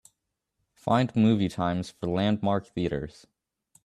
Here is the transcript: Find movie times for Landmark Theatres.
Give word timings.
Find 0.73 1.15
movie 1.15 1.47
times 1.47 1.91
for 1.91 2.07
Landmark 2.07 2.65
Theatres. 2.65 3.27